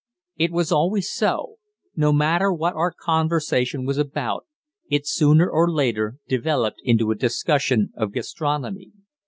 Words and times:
It 0.35 0.49
was 0.51 0.71
always 0.71 1.11
so 1.13 1.57
no 1.95 2.11
matter 2.11 2.51
what 2.51 2.73
our 2.73 2.91
conversation 2.91 3.85
was 3.85 3.99
about, 3.99 4.47
it 4.89 5.05
sooner 5.07 5.47
or 5.47 5.71
later 5.71 6.17
developed 6.27 6.79
into 6.83 7.11
a 7.11 7.15
discussion 7.15 7.93
of 7.95 8.11
gastronomy. 8.11 8.93